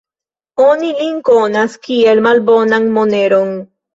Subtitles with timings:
[0.67, 3.53] Oni lin konas, kiel malbonan moneron.